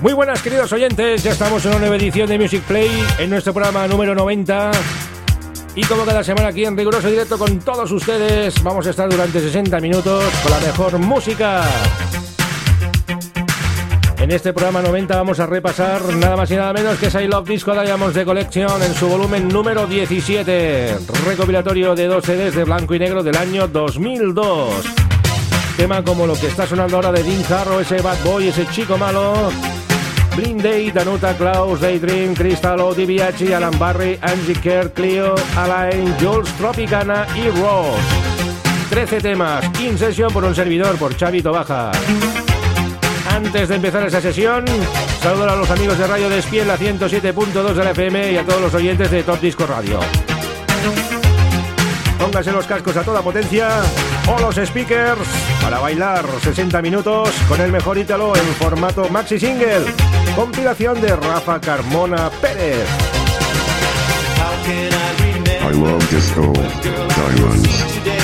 [0.00, 3.52] Muy buenas queridos oyentes, ya estamos en una nueva edición de Music Play en nuestro
[3.52, 4.70] programa número 90
[5.74, 9.40] y como cada semana aquí en riguroso directo con todos ustedes vamos a estar durante
[9.40, 11.64] 60 minutos con la mejor música.
[14.16, 17.48] En este programa 90 vamos a repasar nada más y nada menos que I Love
[17.48, 20.96] Disco Diamonds de Collection en su volumen número 17,
[21.26, 24.70] recopilatorio de dos CDs de blanco y negro del año 2002.
[25.76, 28.96] Tema como lo que está sonando ahora de Dean Harrow, ese bad boy, ese chico
[28.98, 29.50] malo,
[30.36, 37.26] Blind Day, Danuta, Klaus, Daydream, Crystal, DiBiaggi, Alan Barry, Angie Kerr, Clio, Alain, Jules, Tropicana
[37.36, 38.00] y Ross.
[38.90, 41.92] 13 temas, in sesión por un servidor, por Chavito Baja.
[43.30, 44.64] Antes de empezar esa sesión,
[45.22, 48.60] saludo a los amigos de Radio Despiel, la 107.2 de la FM y a todos
[48.60, 50.00] los oyentes de Top Disco Radio.
[52.18, 53.68] Póngase los cascos a toda potencia
[54.28, 55.26] o los speakers
[55.62, 59.86] para bailar 60 minutos con el mejor ítalo en formato maxi single.
[60.40, 62.88] Compilación de Rafa Carmona Pérez.
[65.60, 66.50] I love disco
[67.26, 68.19] diamonds.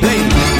[0.00, 0.57] Lady.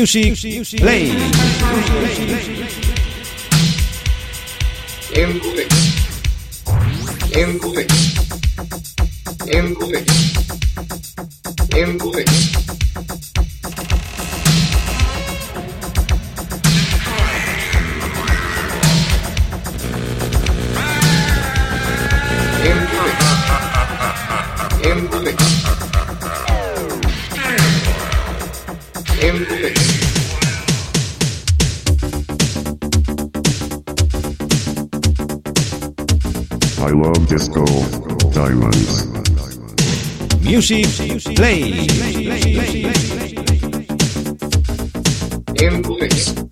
[0.00, 2.69] Music Play.
[29.22, 29.46] in.
[36.78, 37.64] I love disco
[38.30, 39.06] diamonds.
[40.42, 41.86] Music play.
[45.56, 46.49] In peace.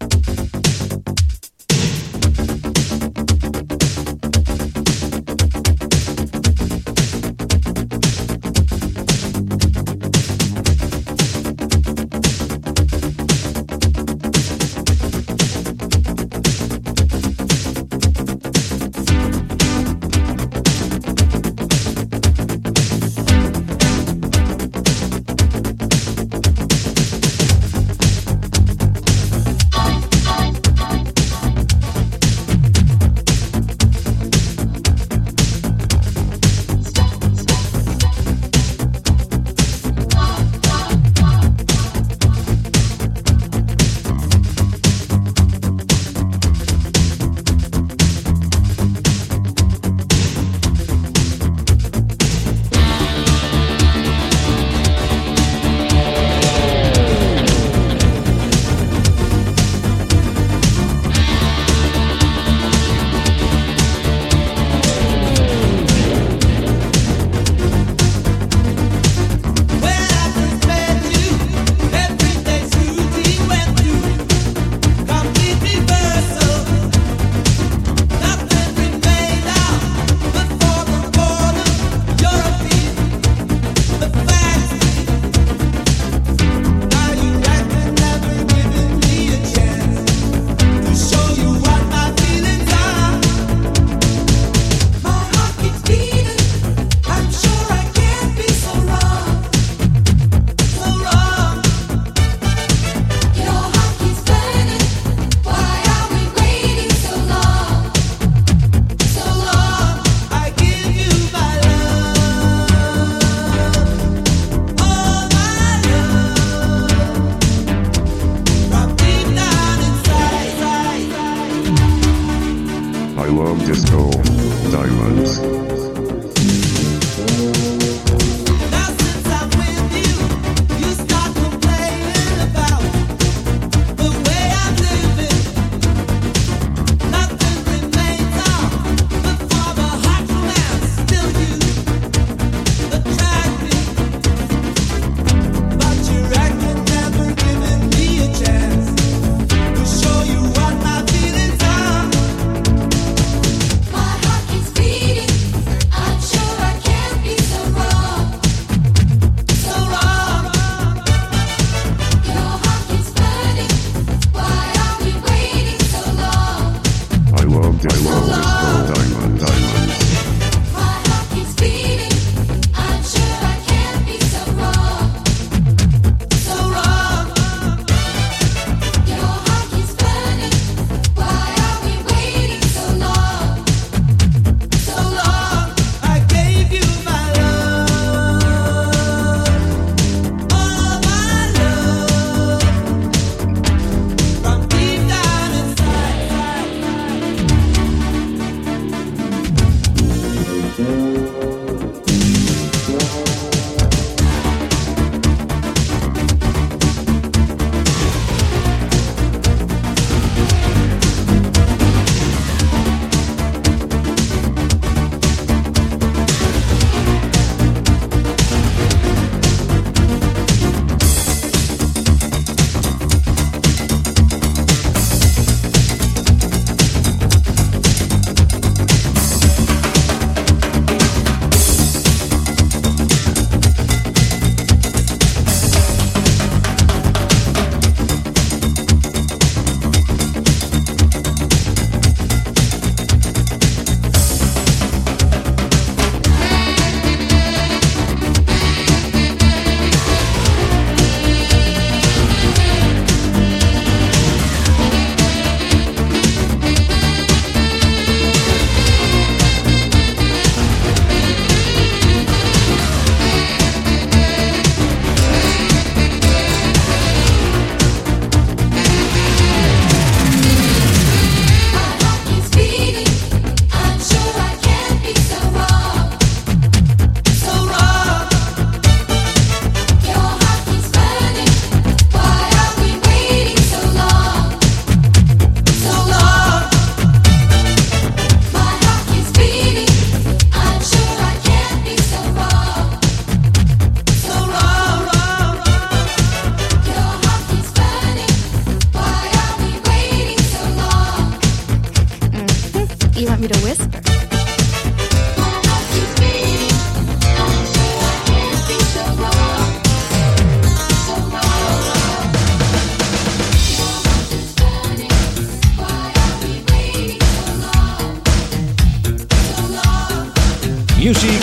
[320.98, 321.40] Music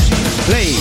[0.47, 0.75] Play.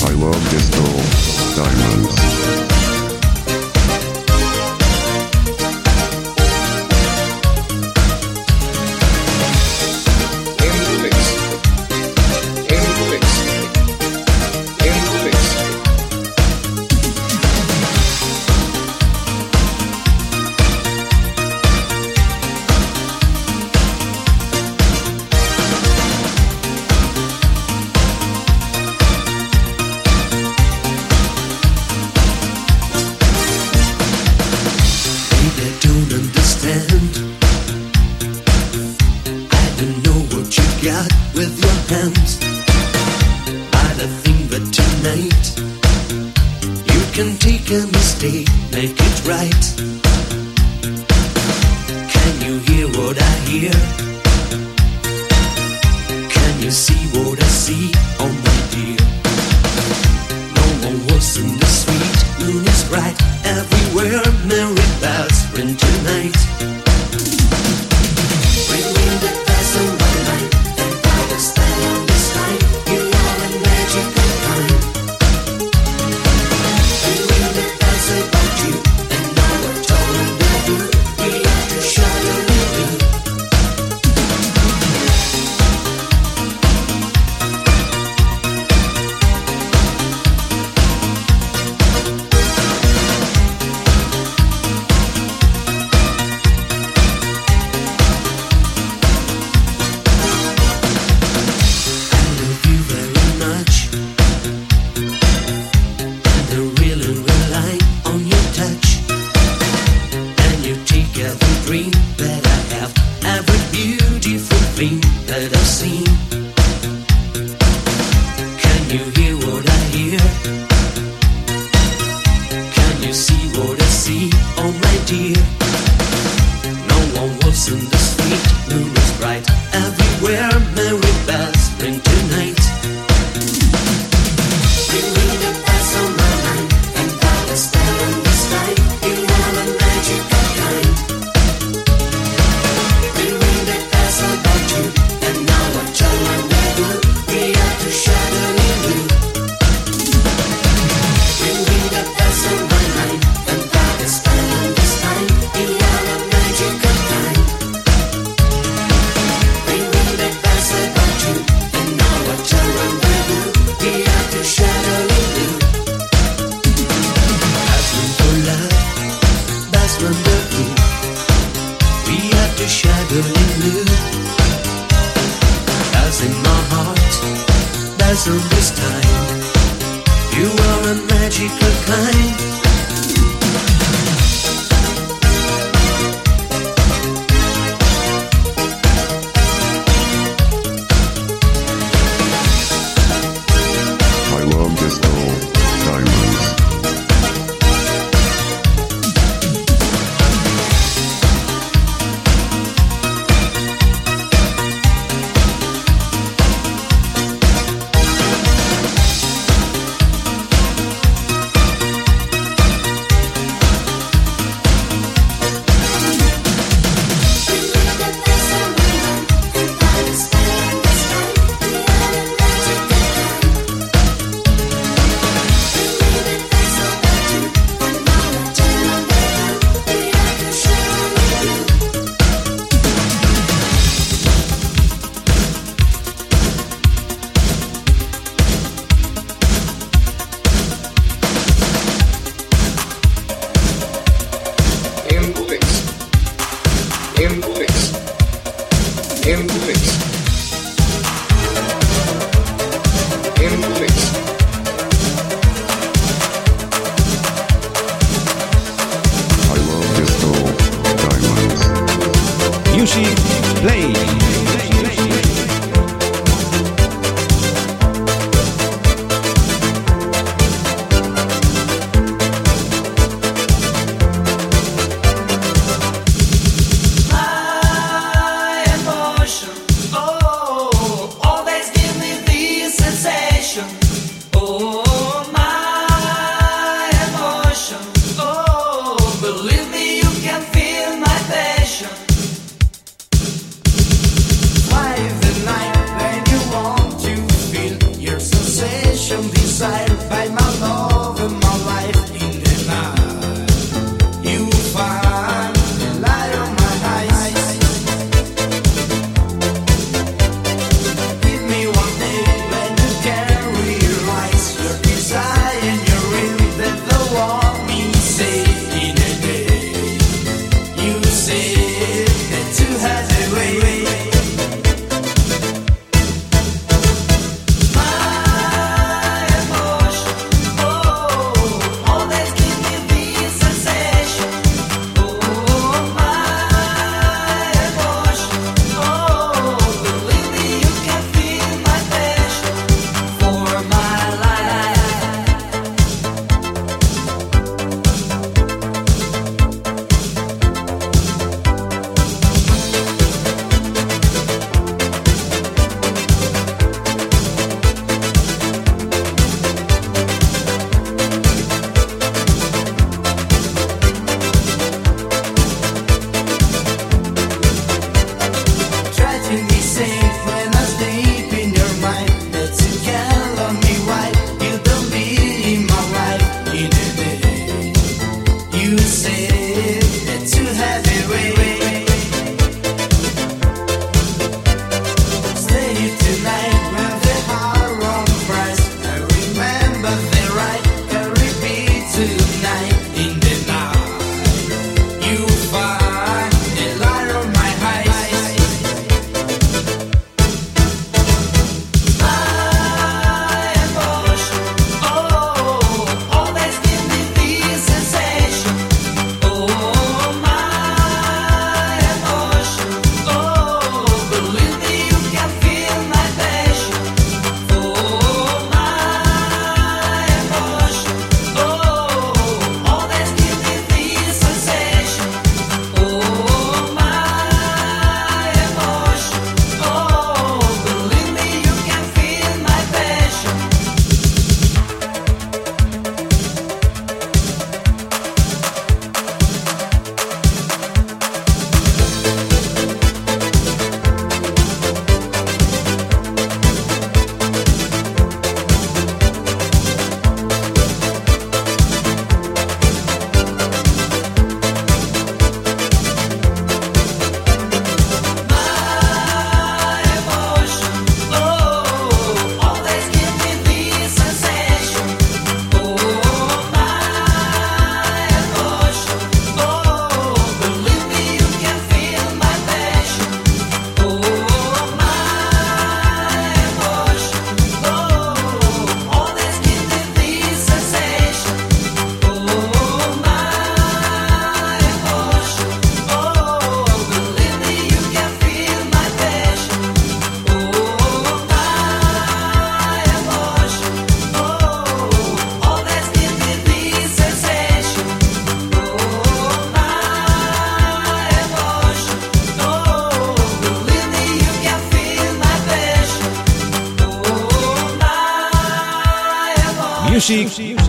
[0.00, 2.73] I love this girl, Diamonds.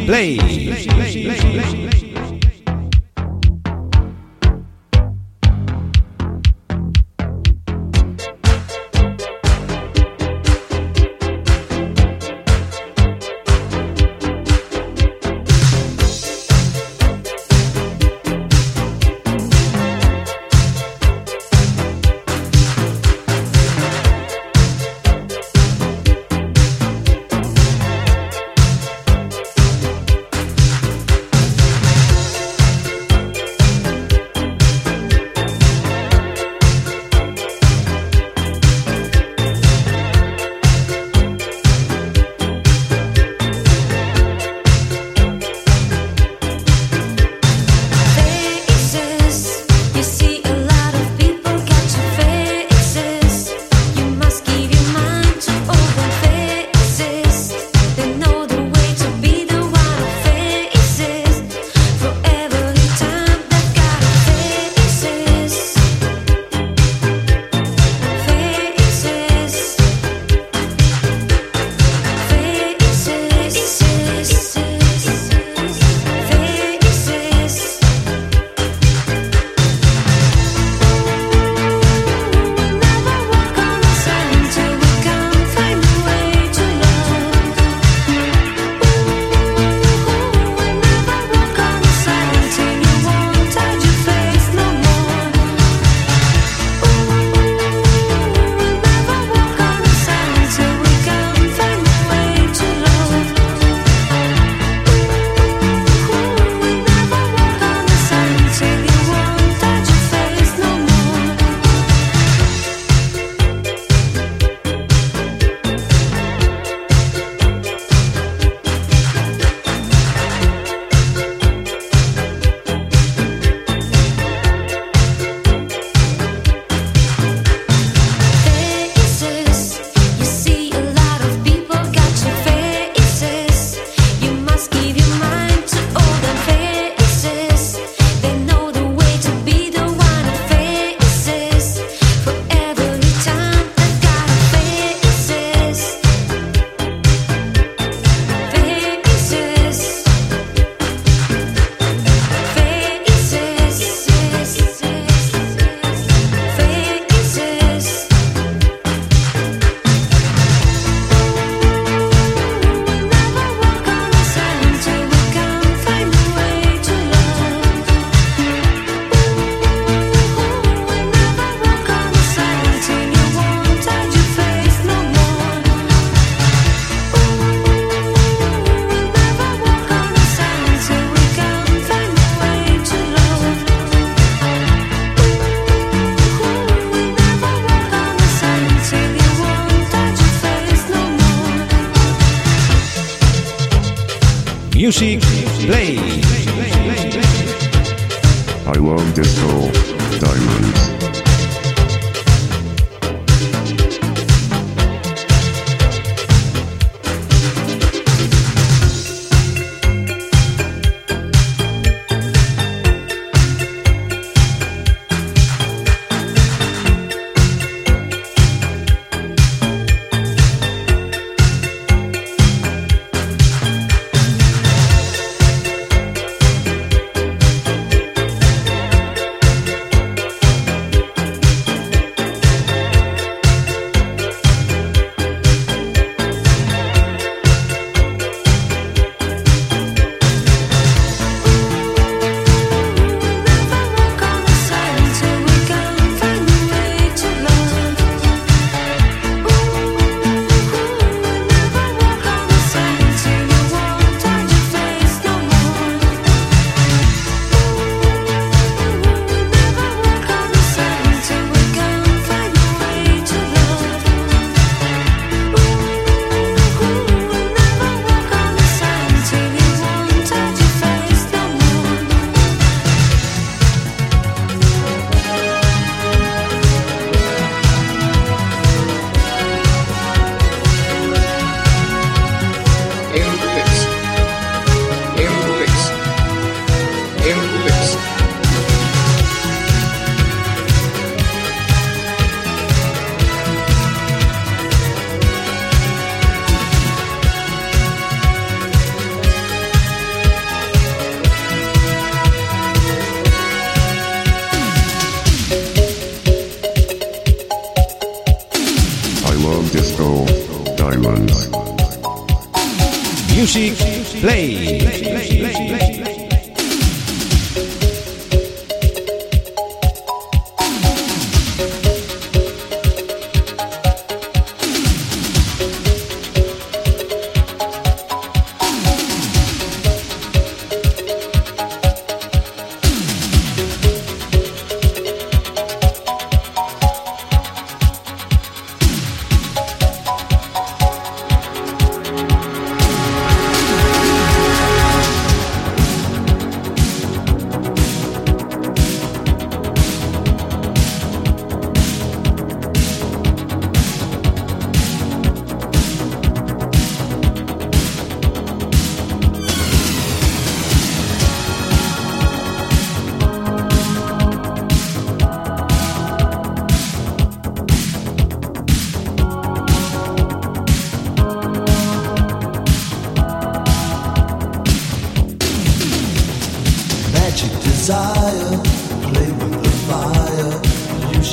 [0.06, 0.64] Play.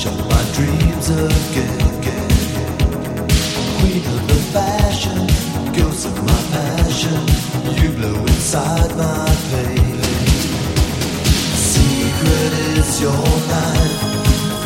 [0.04, 1.06] My dreams.
[3.78, 5.26] Queen of the fashion,
[5.72, 7.22] ghost of my passion.
[7.80, 10.02] You blow inside my pain.
[11.54, 13.26] Secret is your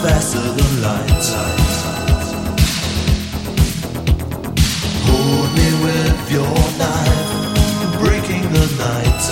[0.03, 1.29] faster than light.
[5.05, 9.27] Hold me with your knife, breaking the night.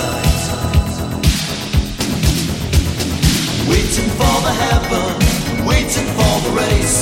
[3.67, 5.34] Waiting for the heaven,
[5.75, 6.97] waiting for the race.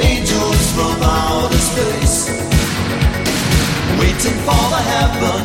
[0.00, 2.16] Angels from outer space.
[4.00, 5.40] Waiting for the heaven,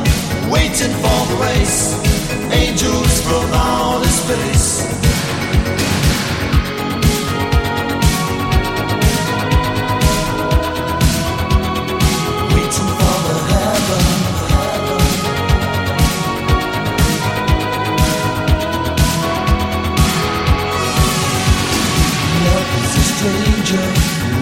[0.50, 1.82] waiting for the race.
[2.52, 5.13] Angels from outer space.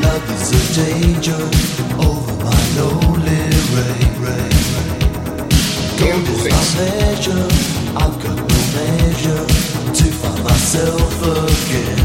[0.03, 1.41] Love is a danger
[1.99, 3.43] over my lonely
[3.75, 4.51] rain.
[5.99, 7.47] Gold is my pleasure,
[7.95, 9.45] I've got no measure
[9.93, 11.99] to find myself again.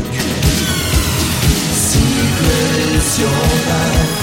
[1.90, 4.16] Secret is your life,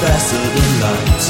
[0.00, 1.26] faster than light.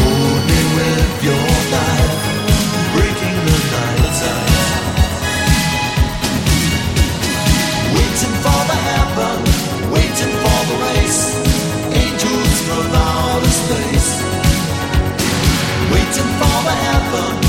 [0.00, 0.43] Hold
[17.14, 17.43] the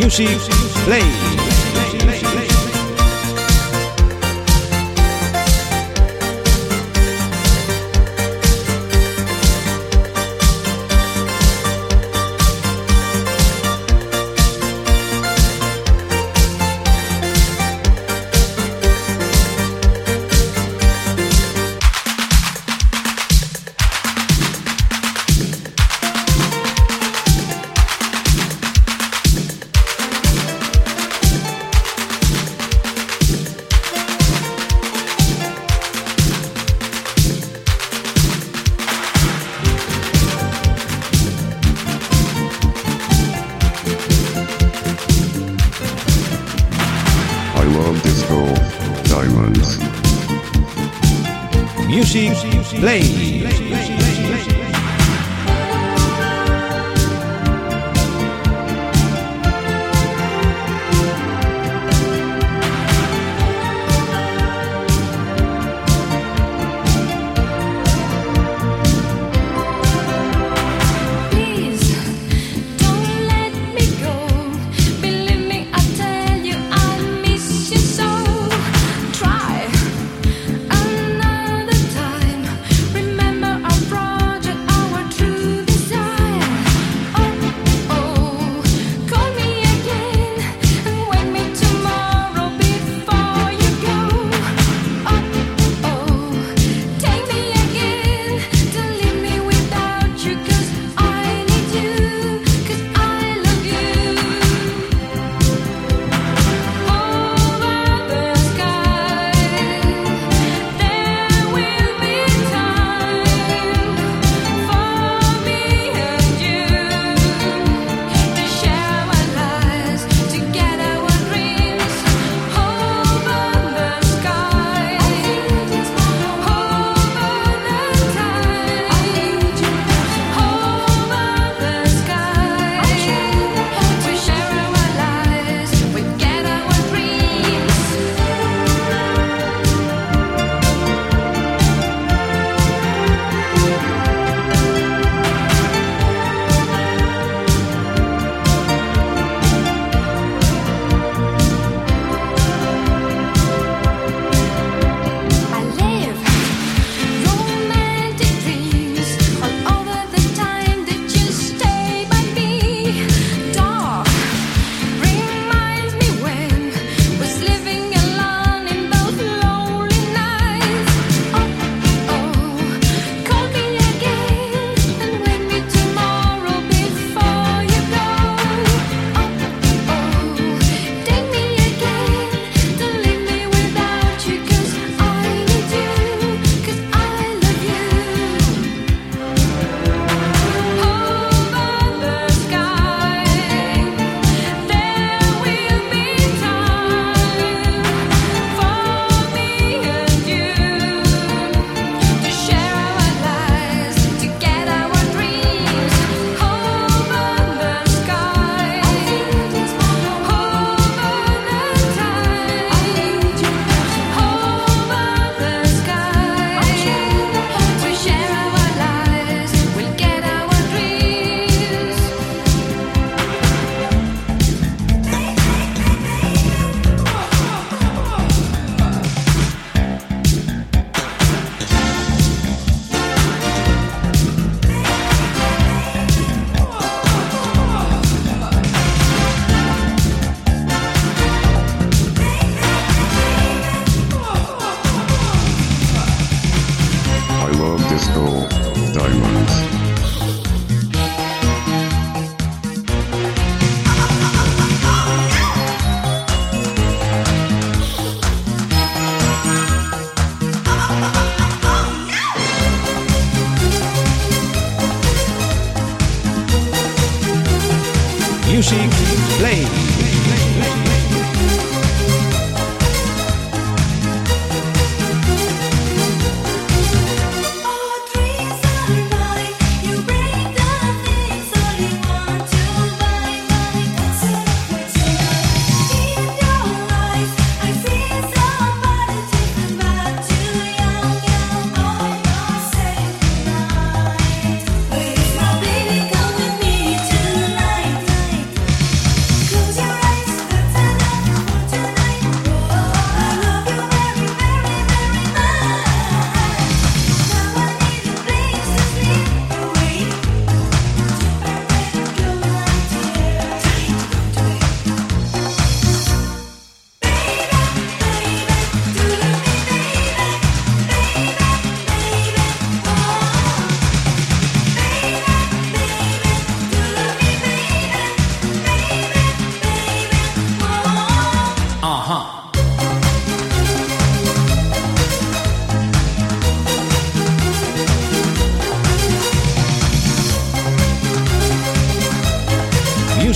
[0.00, 0.40] Music
[0.86, 1.39] Play.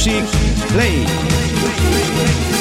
[0.07, 0.29] Music
[0.69, 2.54] Play.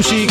[0.00, 0.29] Music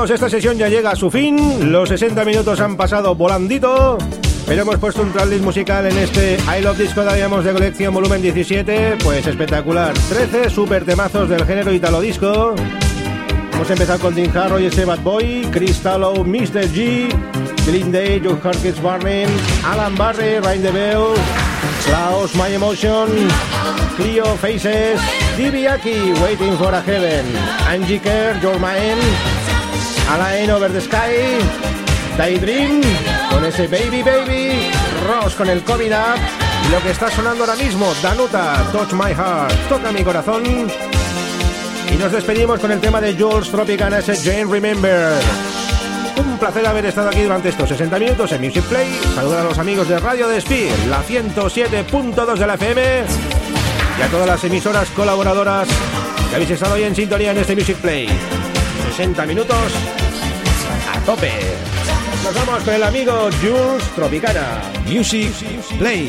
[0.00, 1.70] amigos, esta sesión ya llega a su fin.
[1.70, 3.98] Los 60 minutos han pasado volandito.
[4.46, 8.22] Pero hemos puesto un tracklist musical en este I Love Disco Diamonds de colección volumen
[8.22, 8.96] 17.
[9.04, 9.92] Pues espectacular.
[10.08, 12.54] 13 super temazos del género italo disco.
[13.52, 16.66] Hemos empezado con Dean Harrow y ese Bad Boy, Chris Mr.
[16.72, 17.08] G,
[17.66, 19.26] Green Day, Joe Harkins Barney,
[19.66, 21.14] Alan Barry, Ryan DeBell,
[21.84, 23.08] Klaus, My Emotion,
[23.96, 24.98] Clio Faces,
[25.36, 27.26] Divi Aki, Waiting for a Heaven,
[27.68, 29.39] Angie Kerr, Your Mind,
[30.10, 31.38] Alain Over the Sky,
[32.18, 32.80] Daydream,
[33.30, 34.70] con ese Baby Baby,
[35.06, 36.18] Ross con el Coming Up,
[36.72, 42.12] lo que está sonando ahora mismo, Danuta, Touch My Heart, Toca mi corazón, y nos
[42.12, 45.12] despedimos con el tema de Jules Tropicana, ese Jane Remember.
[46.16, 48.88] Un placer haber estado aquí durante estos 60 minutos en Music Play.
[49.14, 52.82] Saludar a los amigos de Radio Despí, la 107.2 de la FM.
[53.98, 55.68] Y a todas las emisoras colaboradoras
[56.28, 58.08] que habéis estado hoy en sintonía en este Music Play.
[58.96, 59.56] 60 minutos
[59.96, 59.99] a
[61.10, 61.32] tope.
[62.22, 64.62] Nos vamos con el amigo Jules Tropicana.
[64.86, 65.32] Music
[65.78, 66.08] Play.